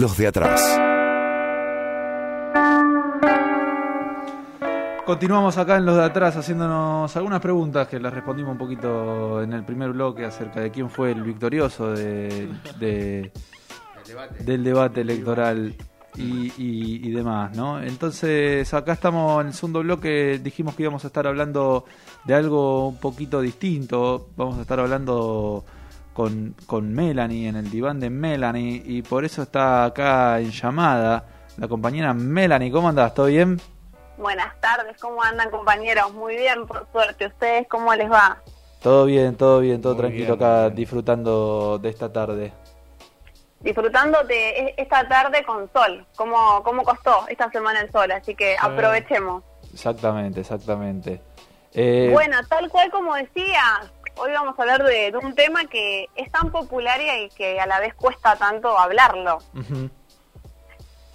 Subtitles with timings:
[0.00, 0.60] los de atrás.
[5.04, 9.52] Continuamos acá en los de atrás haciéndonos algunas preguntas que las respondimos un poquito en
[9.52, 12.48] el primer bloque acerca de quién fue el victorioso de,
[12.80, 13.30] de-
[14.44, 15.74] del debate electoral
[16.16, 17.80] y, y- y demás, ¿no?
[17.80, 21.84] Entonces acá estamos en el segundo bloque, dijimos que íbamos a estar hablando
[22.24, 25.64] de algo un poquito distinto, vamos a estar hablando
[26.16, 31.24] con, con Melanie en el diván de Melanie y por eso está acá en llamada
[31.58, 33.12] la compañera Melanie, ¿cómo andás?
[33.12, 33.60] ¿Todo bien?
[34.16, 36.10] Buenas tardes, ¿cómo andan compañeros?
[36.14, 37.26] Muy bien, por suerte.
[37.26, 38.38] ¿Ustedes cómo les va?
[38.82, 40.74] Todo bien, todo bien, todo Muy tranquilo bien, acá bien.
[40.76, 42.52] disfrutando de esta tarde.
[43.60, 46.06] Disfrutando de e- esta tarde con sol.
[46.16, 48.10] ¿Cómo, cómo costó esta semana el sol?
[48.12, 49.42] Así que aprovechemos.
[49.72, 51.20] Exactamente, exactamente.
[51.74, 53.82] Eh, Bueno, tal cual como decía,
[54.16, 57.66] hoy vamos a hablar de, de un tema que es tan popular y que a
[57.66, 59.38] la vez cuesta tanto hablarlo.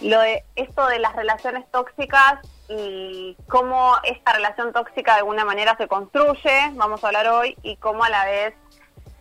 [0.02, 5.76] Lo de esto de las relaciones tóxicas y cómo esta relación tóxica de alguna manera
[5.78, 8.54] se construye, vamos a hablar hoy, y cómo a la vez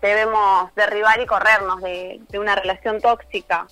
[0.01, 3.67] debemos derribar y corrernos de, de una relación tóxica.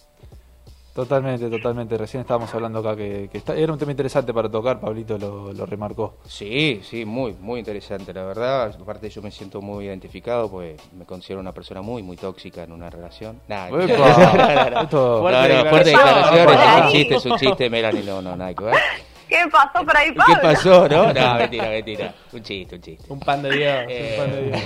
[0.98, 1.96] Totalmente, totalmente.
[1.96, 5.52] Recién estábamos hablando acá que, que está- era un tema interesante para tocar, Pablito lo,
[5.52, 6.16] lo remarcó.
[6.26, 8.74] Sí, sí, muy, muy interesante, la verdad.
[8.82, 12.72] Aparte yo me siento muy identificado, pues me considero una persona muy, muy tóxica en
[12.72, 13.40] una relación.
[13.48, 14.82] No, no, no.
[14.90, 16.48] no, Fuerte declaración.
[16.50, 18.74] es un chiste, es un chiste, Melanie, no, no, nada que ver.
[19.28, 20.34] ¿Qué pasó por ahí, ¿Y Pablo?
[20.34, 21.12] qué pasó, no?
[21.12, 22.14] No, mentira, mentira.
[22.32, 23.04] Un chiste, un chiste.
[23.12, 23.84] Un pan de Dios.
[23.88, 24.60] Eh, un pan de Dios.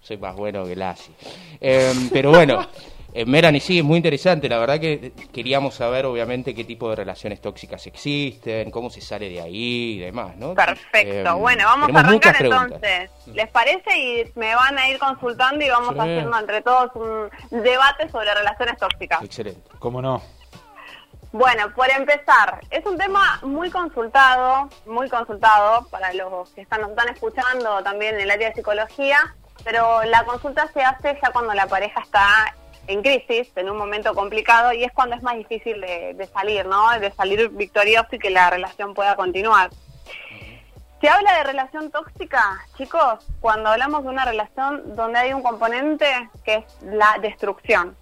[0.00, 1.12] soy más bueno que Lassi.
[1.60, 2.64] Eh, pero bueno,
[3.14, 4.48] eh, Melanie, sí, es muy interesante.
[4.48, 9.28] La verdad que queríamos saber, obviamente, qué tipo de relaciones tóxicas existen, cómo se sale
[9.28, 10.54] de ahí y demás, ¿no?
[10.54, 11.30] Perfecto.
[11.30, 13.10] Eh, bueno, vamos a arrancar entonces.
[13.32, 13.96] ¿Les parece?
[13.96, 16.00] Y me van a ir consultando y vamos Sí.
[16.00, 19.22] haciendo entre todos un debate sobre relaciones tóxicas.
[19.22, 19.70] Excelente.
[19.78, 20.20] ¿Cómo no?
[21.32, 26.90] Bueno, por empezar, es un tema muy consultado, muy consultado para los que están, nos
[26.90, 29.18] están escuchando también en el área de psicología,
[29.64, 32.54] pero la consulta se hace ya cuando la pareja está
[32.86, 36.66] en crisis, en un momento complicado, y es cuando es más difícil de, de salir,
[36.66, 36.90] ¿no?
[36.98, 39.70] De salir victorioso y que la relación pueda continuar.
[41.00, 42.42] Se habla de relación tóxica,
[42.76, 46.06] chicos, cuando hablamos de una relación donde hay un componente
[46.44, 47.96] que es la destrucción.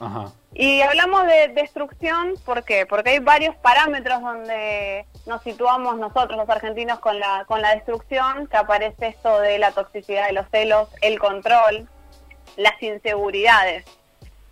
[0.00, 0.26] Ajá.
[0.54, 2.84] Y hablamos de destrucción, ¿por qué?
[2.84, 8.46] Porque hay varios parámetros donde nos situamos nosotros los argentinos con la, con la destrucción,
[8.48, 11.88] que aparece esto de la toxicidad de los celos, el control,
[12.56, 13.86] las inseguridades.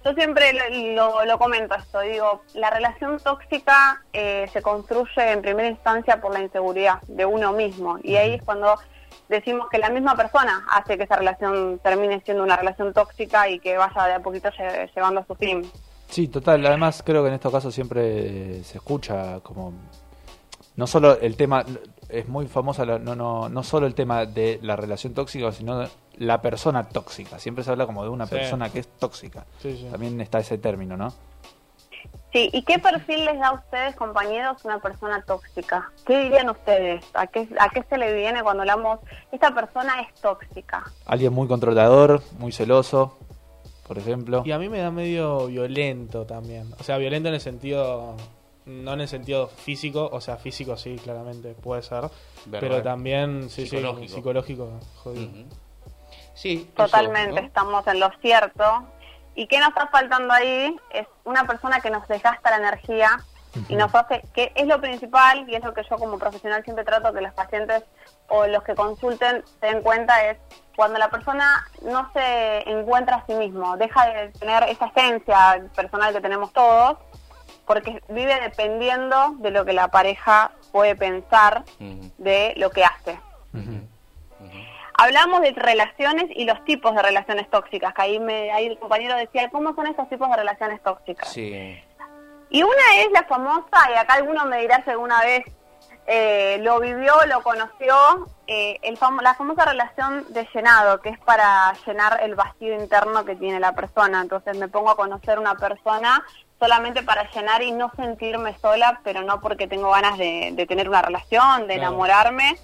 [0.05, 0.53] Yo siempre
[0.95, 6.33] lo, lo- comento esto, digo, la relación tóxica eh, se construye en primera instancia por
[6.33, 8.77] la inseguridad de uno mismo y ahí es cuando
[9.29, 13.59] decimos que la misma persona hace que esa relación termine siendo una relación tóxica y
[13.61, 15.71] que vaya de a poquito lle- llevando a su fin.
[16.09, 16.65] Sí, total.
[16.67, 19.73] Además, creo que en estos casos siempre se escucha como.
[20.77, 21.65] No solo el tema.
[22.13, 25.85] Es muy famosa, la- no, no, no solo el tema de la relación tóxica, sino
[26.17, 27.39] la persona tóxica.
[27.39, 28.35] Siempre se habla como de una Sí.
[28.35, 29.47] persona que es tóxica.
[29.61, 29.89] Sí, sí.
[29.91, 31.13] También está ese término, ¿no?
[32.33, 35.91] Sí, ¿y qué perfil les da a ustedes, compañeros, una persona tóxica?
[36.07, 37.05] ¿Qué dirían ustedes?
[37.15, 39.01] ¿A qué, ¿A qué se le viene cuando hablamos,
[39.33, 40.85] esta persona es tóxica?
[41.07, 43.19] Alguien muy controlador, muy celoso,
[43.87, 44.43] por ejemplo.
[44.47, 46.73] Y a mí me da medio violento también.
[46.79, 48.15] O sea, violento en el sentido.
[48.71, 52.05] No en el sentido físico, o sea, físico sí, claramente puede ser.
[52.51, 54.09] Pero también, sí, Psicológico.
[54.09, 55.31] sí, psicológico, jodido.
[56.35, 57.47] Sí, eso, Totalmente, ¿no?
[57.47, 58.65] estamos en lo cierto.
[59.35, 60.75] ¿Y qué nos está faltando ahí?
[60.91, 63.19] Es una persona que nos desgasta la energía
[63.69, 66.85] y nos hace, que es lo principal y es lo que yo como profesional siempre
[66.85, 67.85] trato que los pacientes
[68.29, 70.39] o los que consulten se den cuenta es
[70.77, 76.15] cuando la persona no se encuentra a sí mismo, deja de tener esa esencia personal
[76.15, 76.99] que tenemos todos,
[77.71, 81.63] porque vive dependiendo de lo que la pareja puede pensar
[82.19, 83.13] de lo que hace.
[83.55, 83.87] Ujú.
[84.99, 89.15] Hablamos de relaciones y los tipos de relaciones tóxicas, que ahí, me, ahí el compañero
[89.15, 91.29] decía, ¿cómo son esos tipos de relaciones tóxicas?
[91.29, 91.81] Sí.
[92.51, 95.45] Y una es la famosa, y acá alguno me dirá si alguna vez
[96.09, 97.95] eh, lo vivió, lo conoció,
[98.49, 103.25] eh, el famo- la famosa relación de llenado, que es para llenar el vacío interno
[103.25, 104.21] que tiene la persona.
[104.21, 106.27] Entonces me pongo a conocer una persona
[106.61, 110.89] solamente para llenar y no sentirme sola, pero no porque tengo ganas de, de tener
[110.89, 111.81] una relación, de Claro.
[111.89, 112.57] enamorarme.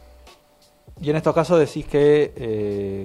[1.01, 3.05] Y en estos casos decís que, eh,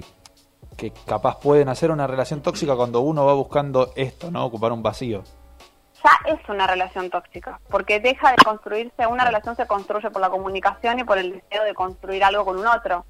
[0.76, 4.44] que capaz pueden hacer una relación tóxica cuando uno va buscando esto, ¿no?
[4.44, 5.22] Ocupar un vacío.
[6.04, 10.30] ya es una relación tóxica, porque deja de construirse, una relación se construye por la
[10.30, 13.04] comunicación y por el deseo de construir algo con un otro.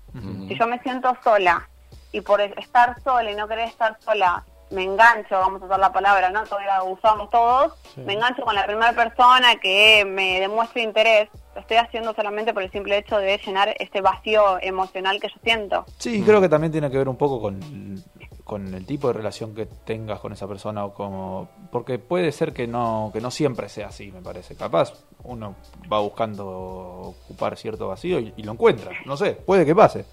[0.47, 1.69] Si yo me siento sola
[2.13, 5.93] y por estar sola y no querer estar sola me engancho, vamos a usar la
[5.93, 6.43] palabra, ¿no?
[6.45, 8.01] Todavía la usamos todos, Sí.
[8.01, 12.63] me engancho con la primera persona que me demuestre interés, lo estoy haciendo solamente por
[12.63, 15.85] el simple hecho de llenar este vacío emocional que yo siento.
[15.99, 18.03] Sí, creo que también tiene que ver un poco con,
[18.45, 22.53] con el tipo de relación que tengas con esa persona o como porque puede ser
[22.53, 24.57] que no que no siempre sea así, me parece.
[24.57, 24.93] Capaz
[25.25, 25.55] uno
[25.93, 30.07] va buscando ocupar cierto vacío y, y lo encuentra, no sé, puede que pase.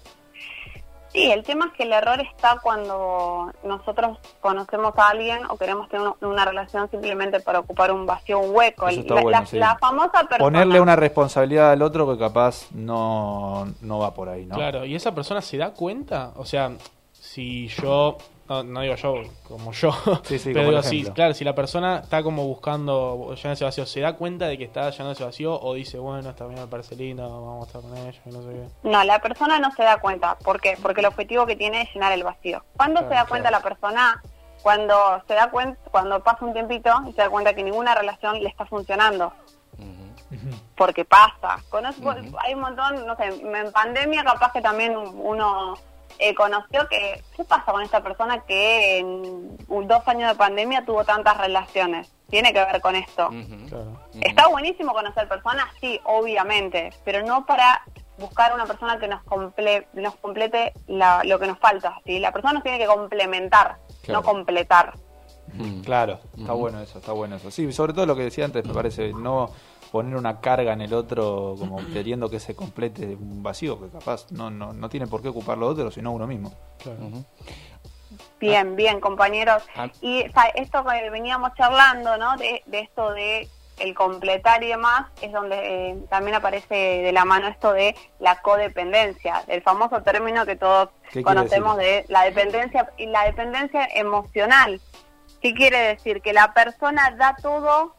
[1.12, 5.88] Sí, el tema es que el error está cuando nosotros conocemos a alguien o queremos
[5.88, 8.86] tener una, una relación simplemente para ocupar un vacío, un hueco.
[8.88, 9.58] Eso está la, bueno, la- sí.
[9.58, 10.38] la famosa persona.
[10.38, 14.54] Ponerle una responsabilidad al otro que capaz no, no va por ahí, ¿no?
[14.54, 16.30] Claro, ¿y esa persona se da cuenta?
[16.36, 16.70] O sea,
[17.12, 18.16] si yo,
[18.50, 19.14] no, no digo yo
[19.46, 19.92] como yo,
[20.24, 23.64] Sí, sí, pero como digo, si, claro, si la persona está como buscando llenar ese
[23.64, 26.62] vacío, ¿se da cuenta de que está llenando ese vacío o dice, bueno, esta mina
[26.62, 28.88] me parece linda, vamos a estar con ella y no sé qué?
[28.88, 30.36] No, la persona no se da cuenta.
[30.38, 30.76] ¿Por qué?
[30.82, 32.64] Porque el objetivo que tiene es llenar el vacío.
[32.76, 34.22] ¿Cuándo Claro, se da cuenta la persona?
[34.62, 38.42] Cuando se da cuenta, cuando pasa un tiempito y se da cuenta que ninguna relación
[38.42, 39.32] le está funcionando.
[40.76, 41.58] Porque pasa.
[41.70, 45.74] Conozco, hay un montón, no sé, en pandemia capaz que también uno
[46.18, 51.04] eh, conoció que, ¿qué pasa con esta persona que en dos años de pandemia tuvo
[51.04, 52.12] tantas relaciones?
[52.28, 53.28] Tiene que ver con esto.
[53.68, 54.00] Claro.
[54.20, 57.82] Está buenísimo conocer personas, sí, obviamente, pero no para
[58.18, 61.98] buscar una persona que nos, comple nos complete la- lo que nos falta.
[62.04, 62.18] ¿sí?
[62.20, 64.20] La persona nos tiene que complementar, Claro.
[64.20, 64.92] no completar.
[65.84, 67.50] Claro, está bueno eso, está bueno eso.
[67.50, 69.50] Sí, sobre todo lo que decía antes, me parece, no
[69.90, 74.30] poner una carga en el otro como queriendo que se complete un vacío que capaz
[74.30, 76.52] no, no, no tiene por qué ocuparlo otro, sino uno mismo.
[76.82, 77.04] claro.
[77.04, 77.24] Ujú.
[78.40, 79.62] Bien, bien, compañeros.
[79.76, 79.88] Ah.
[80.00, 82.36] Y o sea, esto que veníamos charlando, ¿no?
[82.36, 83.48] De, de esto de
[83.80, 85.56] el completar y demás, es donde
[85.90, 90.90] eh, también aparece de la mano esto de la codependencia, el famoso término que todos
[91.04, 94.80] ¿Qué quiere conocemos de la dependencia y la dependencia emocional.
[95.40, 96.20] ¿Qué quiere decir?
[96.20, 97.94] Que la persona da todo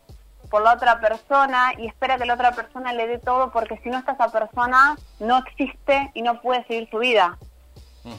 [0.51, 3.89] por la otra persona y espera que la otra persona le dé todo porque si
[3.89, 7.37] no está esa persona no existe y no puede seguir su vida.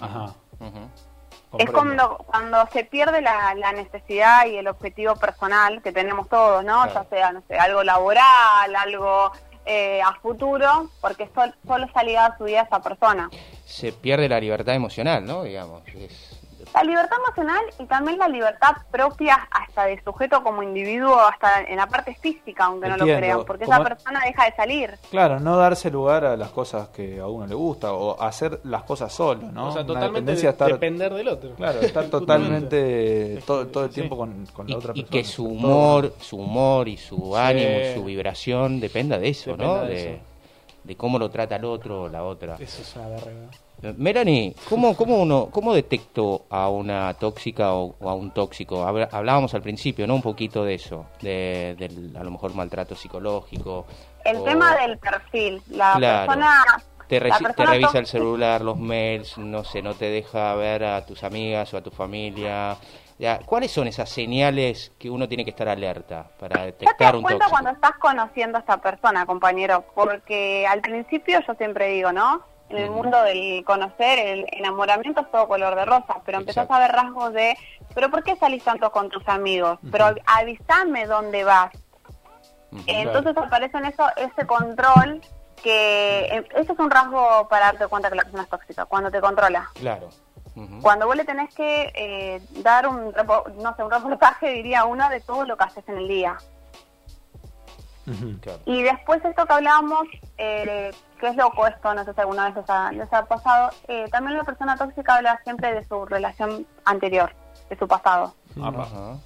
[0.00, 0.34] Ajá.
[0.58, 1.58] Ujú.
[1.58, 6.64] Es cuando, cuando se pierde la, la necesidad y el objetivo personal que tenemos todos,
[6.64, 6.82] ¿no?
[6.84, 7.04] Claro.
[7.04, 9.30] Ya sea, no sé, algo laboral, algo
[9.66, 13.28] eh, a futuro, porque sol- solo está ligada su vida a esa persona.
[13.66, 15.42] Se pierde la libertad emocional, ¿no?
[15.42, 15.82] Digamos.
[15.88, 16.31] Es-
[16.74, 21.76] La libertad emocional y también la libertad propia hasta de sujeto como individuo, hasta en
[21.76, 24.98] la parte física, aunque no lo crean, porque Como- esa persona deja de salir.
[25.10, 28.84] Claro, no darse lugar a las cosas que a uno le gusta o hacer las
[28.84, 29.68] cosas solo, ¿no?
[29.68, 31.54] O sea, Una totalmente tendencia a de- estar, depender del otro.
[31.56, 35.10] claro, estar totalmente todo, todo el tiempo con, con la y, otra y persona.
[35.22, 39.74] que su humor, su humor y su ánimo y su vibración dependa de eso, Dependa
[39.76, 39.82] ¿no?
[39.84, 40.22] de De, eso.
[40.84, 42.56] de cómo lo trata el otro o la otra.
[42.58, 43.30] Eso es una verga.
[43.96, 48.84] Melanie, ¿cómo, cómo, uno, ¿cómo detecto a una tóxica o, o a un tóxico?
[48.84, 50.14] Hablábamos al principio, ¿no?
[50.14, 53.86] Un poquito de eso, de, del a lo mejor maltrato psicológico.
[54.24, 56.26] El o- tema del perfil, la Claro.
[56.32, 56.64] persona...
[57.08, 61.22] Te, te revisa el celular, los mails, no sé, no te deja ver a tus
[61.24, 62.78] amigas o a tu familia.
[63.18, 67.06] Ya, ¿Cuáles son esas señales que uno tiene que estar alerta para Ya te detectar
[67.08, 67.50] das un cuenta tóxico?
[67.50, 72.40] cuando estás conociendo a esta persona, compañero, porque al principio yo siempre digo, ¿no?
[72.72, 76.74] En el mundo del conocer, el enamoramiento es todo color de rosa, pero empezás Exacto.
[76.74, 77.56] a ver rasgos de,
[77.94, 79.78] pero ¿por qué salís tanto con tus amigos?
[79.90, 81.70] Pero avísame dónde vas.
[82.70, 82.82] Ujú.
[82.86, 85.20] Entonces aparece en eso ese control
[85.62, 89.10] que eh, eso es un rasgo para darte cuenta que la persona es tóxica, cuando
[89.10, 89.70] te controla.
[89.74, 90.08] Claro.
[90.82, 93.14] Cuando vos le tenés que eh, dar un,
[93.58, 96.36] no sé, un reportaje, diría uno, de todo lo que haces en el día.
[98.40, 98.60] Claro.
[98.66, 100.90] Y después esto que hablábamos, eh,
[101.20, 104.06] que es loco esto, no sé si alguna vez les ha, les ha pasado, eh,
[104.10, 107.32] también la persona tóxica habla siempre de su relación anterior,
[107.70, 108.34] de su pasado.
[108.60, 109.18] Ajá.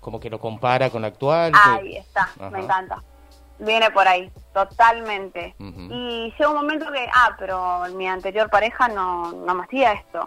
[0.00, 1.52] Como que lo compara con la actual.
[1.54, 2.50] Ahí está, Ajá.
[2.50, 3.02] me encanta.
[3.58, 5.54] Viene por ahí, totalmente.
[5.58, 10.26] Y llega un momento que, ah, pero mi anterior pareja no, no me hacía esto.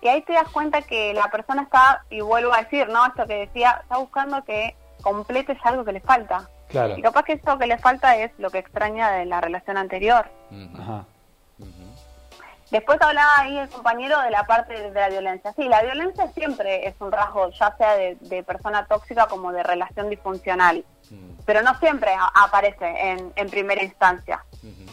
[0.00, 3.06] Y ahí te das cuenta que la persona está, y vuelvo a decir, ¿no?
[3.06, 6.48] Esto que decía, está buscando que completes algo que le falta.
[6.72, 6.96] Claro.
[6.98, 10.26] Y capaz que esto que le falta es lo que extraña de la relación anterior.
[10.80, 11.04] Ajá.
[12.70, 15.52] Después hablaba ahí el compañero de la parte de la violencia.
[15.52, 19.62] Sí, la violencia siempre es un rasgo, ya sea de, de persona tóxica como de
[19.62, 21.32] relación disfuncional, Mm.
[21.44, 24.42] pero no siempre a- aparece en, en primera instancia.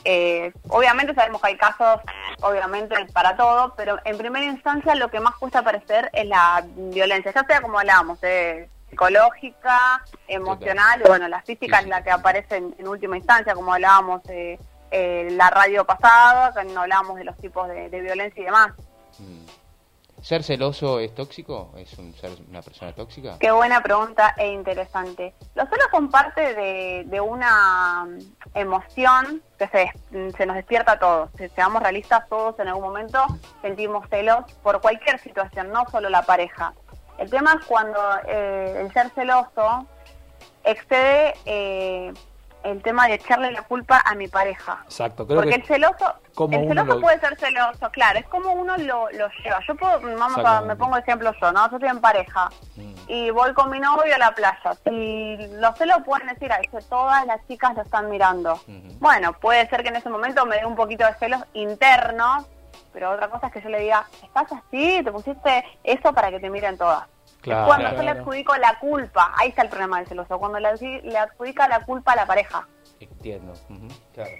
[0.03, 2.01] Eh, obviamente sabemos que hay casos,
[2.41, 7.31] obviamente para todo, pero en primera instancia lo que más cuesta aparecer es la violencia,
[7.33, 12.58] ya sea como hablábamos, eh, psicológica, emocional, y bueno, la física es la que aparece
[12.58, 14.60] en, en última instancia, como hablábamos eh,
[14.91, 18.72] eh, la radio pasada, cuando hablábamos de los tipos de, de violencia y demás.
[19.19, 19.60] Mm.
[20.22, 21.74] ¿Ser celoso es tóxico?
[21.77, 23.38] ¿Es un, ser una persona tóxica?
[23.39, 25.34] Qué buena pregunta e interesante.
[25.55, 28.19] Los celos son parte de, de una mm,
[28.55, 29.91] emoción que se,
[30.36, 31.29] se nos despierta a todos.
[31.38, 33.24] Si seamos realistas, todos en algún momento
[33.62, 36.74] sentimos celos por cualquier situación, no solo la pareja.
[37.19, 39.85] El tema es cuando eh, el ser celoso
[40.63, 42.13] excede eh,
[42.63, 44.81] el tema de echarle la culpa a mi pareja.
[44.85, 48.25] Exacto, creo Porque que el celoso, como el celoso lo- puede ser celoso, claro, es
[48.27, 49.59] como uno lo, lo lleva.
[49.67, 51.69] Yo puedo, vamos a, me pongo ejemplo yo, ¿no?
[51.69, 52.93] Yo estoy en pareja Mm.
[53.07, 54.71] y voy con mi novio a la playa.
[54.91, 58.59] Y los celos pueden decir, ay, que todas las chicas lo están mirando.
[58.99, 62.45] Bueno, puede ser que en ese momento me dé un poquito de celos internos,
[62.93, 66.39] pero otra cosa es que yo le diga, estás así, te pusiste eso para que
[66.39, 67.08] te miren todas.
[67.41, 67.67] Claro.
[67.67, 68.19] cuando yo le Claro.
[68.19, 70.69] adjudico la culpa, ahí está el problema del celoso, cuando le,
[71.03, 72.67] le adjudica la culpa a la pareja.
[73.00, 73.53] Entiendo.
[73.69, 74.31] Ujú, Claro.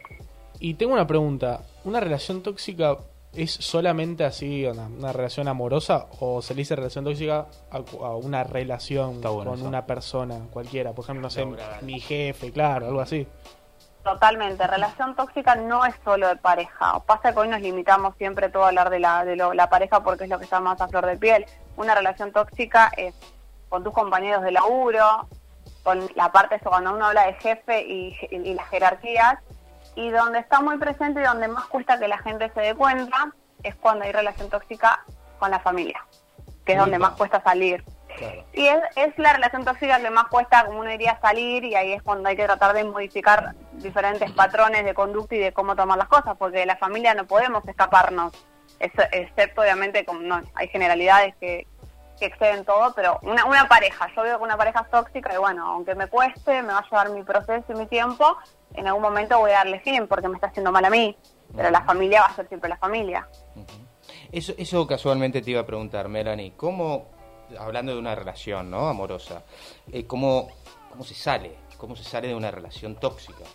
[0.60, 1.62] Y tengo una pregunta.
[1.86, 2.98] ¿Una relación tóxica
[3.34, 6.08] es solamente así, una, una relación amorosa?
[6.20, 7.80] ¿O se le dice relación tóxica a,
[8.18, 9.68] una relación bueno con eso.
[9.70, 10.92] una persona cualquiera?
[10.92, 11.46] Por ejemplo, no sé,
[11.84, 13.26] mi jefe, claro, algo así.
[14.04, 17.00] Totalmente, relación tóxica no es solo de pareja.
[17.06, 20.02] Pasa que hoy nos limitamos siempre todo a hablar de la, de lo- la pareja
[20.04, 21.46] porque es lo que está más a flor de piel.
[21.76, 23.14] Una relación tóxica es
[23.68, 25.28] con tus compañeros de laburo,
[25.84, 29.36] con la parte eso cuando uno habla de jefe y, y las jerarquías,
[29.96, 33.32] y donde está muy presente y donde más cuesta que la gente se dé cuenta
[33.64, 35.04] es cuando hay relación tóxica
[35.40, 36.06] con la familia,
[36.66, 37.84] que es donde más cuesta salir.
[38.18, 38.44] Claro.
[38.54, 41.94] Y es, es la relación tóxica que más cuesta, como uno diría, salir y ahí
[41.94, 45.98] es cuando hay que tratar de modificar diferentes patrones de conducta y de cómo tomar
[45.98, 48.34] las cosas, porque de la familia no podemos escaparnos,
[48.80, 51.68] es- excepto obviamente, como no, hay generalidades que,
[52.20, 55.38] que exceden todo, pero una, una pareja, yo veo que una pareja es tóxica y
[55.38, 58.38] bueno, aunque me cueste, me va a llevar mi proceso y mi tiempo,
[58.74, 61.18] en algún momento voy a darle fin porque me está haciendo mal a mí,
[61.56, 63.28] pero la familia va a ser siempre la familia.
[64.32, 66.54] Eso, eso casualmente te iba a preguntar, Melanie.
[66.56, 67.08] ¿Cómo,
[67.58, 68.88] hablando de una relación ¿no?
[68.88, 69.42] amorosa,
[69.92, 70.50] eh, ¿cómo,
[70.92, 71.56] ¿cómo se sale?
[71.78, 73.46] ¿Cómo se sale de una relación tóxica?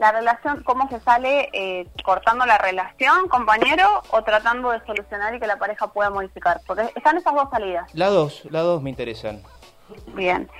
[0.00, 5.40] La relación, cómo se sale eh, cortando la relación, compañero, o tratando de solucionar y
[5.40, 6.58] que la pareja pueda modificar.
[6.66, 7.94] Porque están esas dos salidas.
[7.94, 9.42] La dos, la dos me interesan.
[10.14, 10.50] Bien.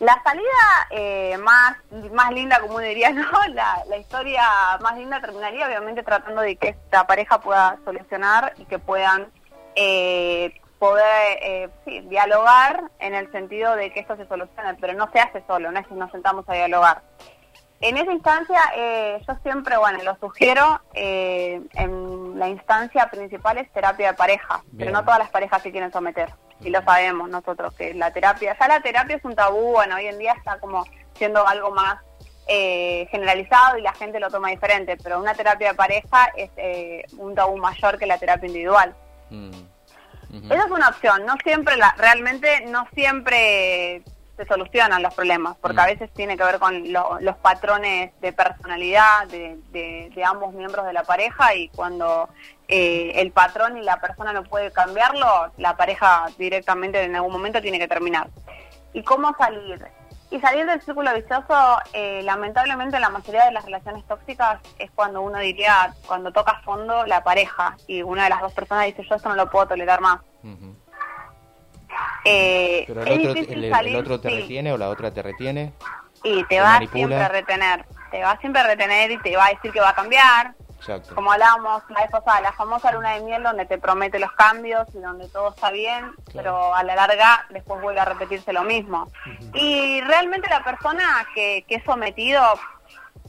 [0.00, 1.76] La salida eh, más,
[2.12, 3.30] más linda, como diría, ¿no?
[3.54, 4.42] La, la historia
[4.80, 9.28] más linda terminaría obviamente tratando de que esta pareja pueda solucionar y que puedan
[9.76, 15.08] eh, poder eh, sí, dialogar en el sentido de que esto se solucione, pero no
[15.12, 17.02] se hace solo, no es que nos sentamos a dialogar.
[17.80, 23.72] En esa instancia, eh, yo siempre, bueno, lo sugiero, eh, en la instancia principal es
[23.72, 27.72] terapia de pareja, pero no todas las parejas se quieren someter, y lo sabemos nosotros,
[27.74, 30.84] que la terapia, ya la terapia es un tabú, bueno, hoy en día está como
[31.14, 31.96] siendo algo más
[32.48, 37.04] eh, generalizado y la gente lo toma diferente, pero una terapia de pareja es eh,
[37.16, 38.94] un tabú mayor que la terapia individual.
[39.30, 39.52] Mm.
[40.50, 44.02] Esa es una opción, no siempre, la, realmente no siempre
[44.40, 45.80] se solucionan los problemas, porque Mm.
[45.80, 50.54] a veces tiene que ver con lo- los patrones de personalidad de, de- de ambos
[50.54, 52.28] miembros de la pareja y cuando
[52.72, 55.26] eh, el patrón y la persona no puede cambiarlo,
[55.58, 58.28] la pareja directamente en algún momento tiene que terminar.
[58.92, 59.84] ¿Y cómo salir?
[60.30, 64.88] Y salir del círculo vicioso, eh, lamentablemente en la mayoría de las relaciones tóxicas es
[64.92, 69.02] cuando uno diría, cuando toca fondo la pareja y una de las dos personas dice
[69.02, 70.20] yo esto no lo puedo tolerar más.
[72.24, 75.72] Eh, Pero el otro, el, el otro te sí, retiene o la otra te retiene.
[76.22, 76.98] y te te va manipula.
[77.06, 79.90] siempre a retener, te va siempre a retener y te va a decir que va
[79.90, 81.14] a cambiar, Exacto.
[81.14, 84.86] como hablábamos la vez pasada, la famosa luna de miel donde te promete los cambios
[84.94, 89.10] y donde todo está bien, pero a la larga después vuelve a repetirse lo mismo.
[89.54, 92.42] Y realmente la persona que, que es sometido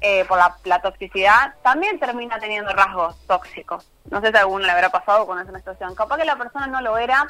[0.02, 3.88] eh, por la, la toxicidad también termina teniendo rasgos tóxicos.
[4.10, 5.94] No sé si a alguno le habrá pasado con esa situación.
[5.96, 7.28] Capaz que la persona no lo era,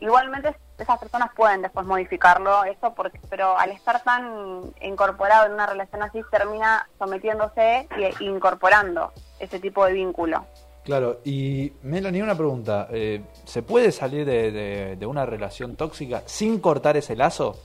[0.00, 5.66] igualmente esas personas pueden después modificarlo, eso porque, pero al estar tan incorporado en una
[5.66, 10.44] relación así termina sometiéndose e incorporando ese tipo de vínculo.
[10.84, 12.88] Claro, y Melanie, una pregunta.
[12.90, 17.56] eh, ¿Se puede salir de, de- de una relación tóxica sin cortar ese lazo?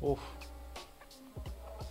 [0.00, 0.20] Uf.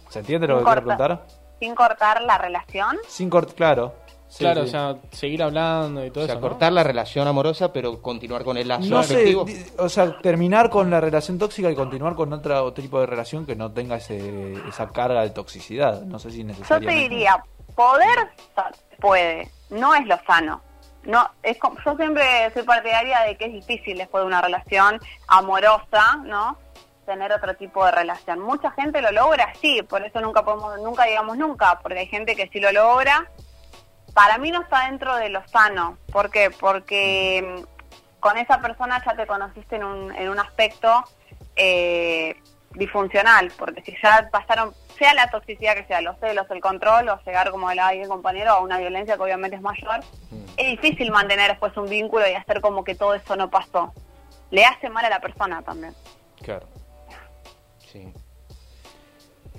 [0.09, 1.07] ¿Se entiende lo Sin que quiero cortar.
[1.17, 1.39] preguntar?
[1.59, 3.93] Sin cortar la relación, Sin cortar, claro.
[4.29, 4.67] Sí, claro, sí.
[4.67, 6.41] o sea, seguir hablando y todo O sea, eso.
[6.41, 6.47] ¿no?
[6.49, 9.45] cortar la relación amorosa, pero continuar con el lazo No sé, afectivo.
[9.79, 13.45] o sea, terminar con la relación tóxica y continuar con otra, otro tipo de relación
[13.45, 16.03] que no tenga ese, esa carga de toxicidad.
[16.03, 17.01] No sé si yo te necesariamente.
[17.09, 17.43] diría,
[17.75, 18.29] poder
[18.99, 20.61] puede, no es lo sano.
[21.03, 24.99] No, es como- yo siempre soy partidaria de que es difícil después de una relación
[25.27, 26.57] amorosa, ¿no?
[27.05, 28.39] tener otro tipo de relación.
[28.39, 32.35] Mucha gente lo logra, sí, por eso nunca podemos, nunca digamos nunca, porque hay gente
[32.35, 33.27] que sí lo logra.
[34.13, 35.97] Para mí no está dentro de lo sano.
[36.11, 36.51] ¿Por qué?
[36.51, 37.63] Porque
[38.19, 41.03] con esa persona ya te conociste en un, en un aspecto
[41.55, 42.35] eh,
[42.73, 47.19] disfuncional, porque si ya pasaron, sea la toxicidad que sea, los celos, el control, o
[47.25, 50.01] llegar como el alguien compañero a una violencia que obviamente es mayor,
[50.31, 50.43] Mm.
[50.57, 53.93] es difícil mantener después un vínculo y hacer como que todo eso no pasó.
[54.51, 55.93] Le hace mal a la persona también.
[56.41, 56.67] Claro.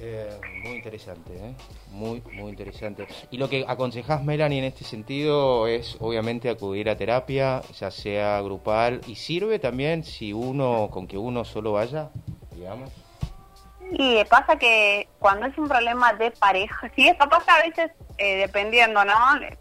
[0.03, 1.55] Eh, muy interesante, ¿eh?
[1.91, 3.07] Muy, muy interesante.
[3.31, 8.41] Y lo que aconsejás, Melanie, en este sentido es obviamente acudir a terapia, ya sea
[8.41, 12.09] grupal, y sirve también si uno, con que uno solo vaya,
[12.55, 12.91] digamos.
[13.91, 18.37] Y pasa que cuando es un problema de pareja, sí, esto pasa a veces eh,
[18.37, 19.15] dependiendo, ¿no?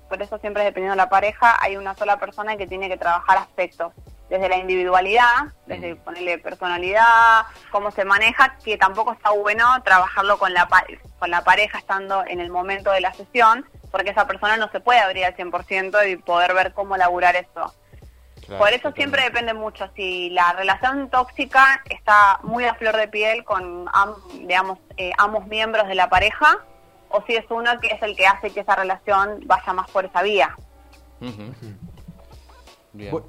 [0.08, 3.39] Por eso siempre dependiendo de la pareja, hay una sola persona que tiene que trabajar
[3.39, 3.91] aspectos,
[4.29, 10.53] desde la individualidad, desde ponerle personalidad, cómo se maneja, que tampoco está bueno trabajarlo con
[10.53, 10.86] la, pa-
[11.17, 14.79] con la pareja estando en el momento de la sesión, porque esa persona no se
[14.79, 17.74] puede abrir al 100% y poder ver cómo laburar eso.
[18.45, 19.89] Claro, Por eso siempre depende mucho.
[19.95, 25.45] Si la relación tóxica está muy a flor de piel con, am- digamos, eh, ambos
[25.48, 26.59] miembros de la pareja,
[27.09, 30.05] o si es uno que es el que hace que esa relación vaya más por
[30.05, 30.55] esa vía.
[32.93, 33.12] Bien.
[33.13, 33.24] Bu-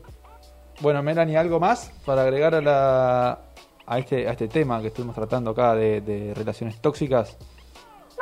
[0.80, 3.38] Bueno, Melanie, ¿algo más para agregar a, la,
[3.86, 7.36] a, este, a este tema que estuvimos tratando acá de, de relaciones tóxicas?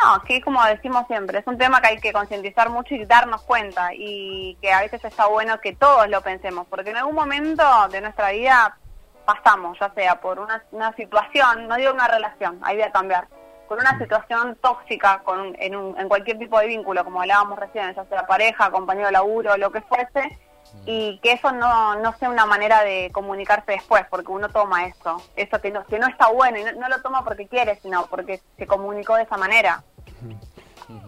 [0.02, 3.42] No, que como decimos siempre, es un tema que hay que concientizar mucho y darnos
[3.42, 7.64] cuenta y que a veces está bueno que todos lo pensemos, porque en algún momento
[7.90, 8.76] de nuestra vida
[9.24, 13.28] pasamos, ya sea por una, una situación, no digo una relación, ahí voy a cambiar,
[13.68, 17.92] con una situación tóxica con en, un- en cualquier tipo de vínculo, como hablábamos recién,
[17.94, 20.38] ya sea pareja, compañero de laburo, lo que fuese,
[20.86, 25.16] y que eso no, no sea una manera de comunicarse después, porque uno toma eso,
[25.36, 28.06] eso que no, que no está bueno, y no, no lo toma porque quiere, sino
[28.06, 29.82] porque se comunicó de esa manera.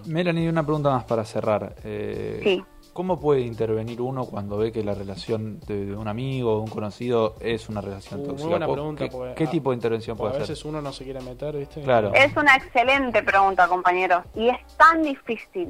[0.06, 1.74] Melanie, una pregunta más para cerrar.
[1.84, 2.64] Eh, Sí.
[2.92, 6.68] ¿Cómo puede intervenir uno cuando ve que la relación de, un amigo o de un
[6.70, 8.48] conocido es una relación Uh, muy tóxica?
[8.50, 10.48] buena ¿Qué- pregunta, ¿Qué, porque, qué ah, tipo de intervención puede a hacer?
[10.48, 11.82] veces uno no se quiere meter, ¿viste?
[11.82, 12.12] Claro.
[12.14, 15.68] Es una excelente pregunta, compañeros, y es tan difícil,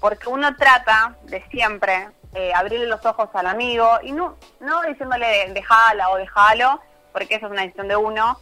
[0.00, 5.50] porque uno trata de siempre eh, abrirle los ojos al amigo y no, no diciéndole
[5.52, 6.80] dejala o dejalo,
[7.12, 8.38] porque eso es una decisión de uno,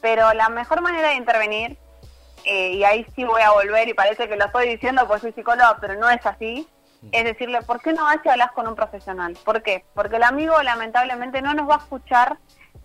[0.00, 1.76] pero la mejor manera de intervenir,
[2.44, 5.32] eh, y ahí sí voy a volver y parece que lo estoy diciendo porque soy
[5.32, 6.66] psicóloga, pero no es así,
[7.12, 9.36] es decirle, ¿por qué no vas y hablas con un profesional?
[9.44, 9.84] ¿Por qué?
[9.94, 12.38] Porque el amigo lamentablemente no nos va a escuchar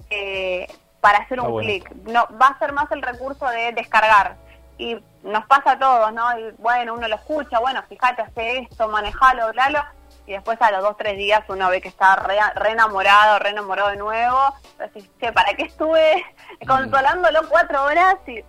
[0.09, 0.67] eh,
[1.01, 1.67] para hacer un bueno.
[1.67, 4.35] clic, no va a ser más el recurso de descargar
[4.77, 6.37] y nos pasa a todos, ¿no?
[6.37, 9.83] Y bueno, uno lo escucha, bueno, fíjate, hace esto, manejalo, hablalo,
[10.25, 13.49] y después a los dos, tres días uno ve que está re, re enamorado, re
[13.49, 14.39] enamorado de nuevo,
[14.79, 16.23] entonces, che, ¿para qué estuve
[16.67, 18.15] consolándolo cuatro horas?
[18.27, 18.43] Y,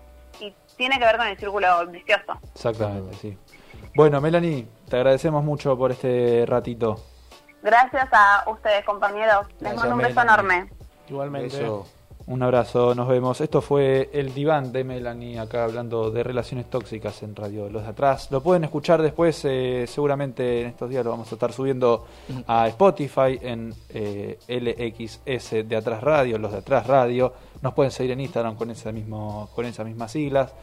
[0.45, 2.39] y tiene que ver con el círculo vicioso.
[2.55, 3.39] Exactamente, sí.
[3.95, 7.01] Bueno, Melanie, te agradecemos mucho por este ratito.
[7.63, 9.47] Gracias a ustedes, compañeros.
[9.49, 10.35] Les Gracias, mando un beso Melanie.
[10.35, 10.73] enorme.
[11.09, 11.63] Igualmente.
[11.65, 11.87] Eso.
[12.27, 13.43] Un abrazo, nos vemos.
[13.43, 17.91] Esto fue el diván de Melanie, acá hablando de relaciones tóxicas en Radio Los de
[17.91, 18.29] Atrás.
[18.31, 22.07] Lo pueden escuchar después, eh, seguramente en estos días lo vamos a estar subiendo
[22.47, 27.31] a Spotify en eh, LXS de Atrás Radio, Los de Atrás Radio.
[27.61, 30.55] Nos pueden seguir en Instagram con, ese mismo, con esas mismas siglas.